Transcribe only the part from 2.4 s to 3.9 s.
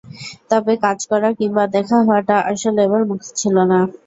আসলে এবার মুখ্য ছিল না।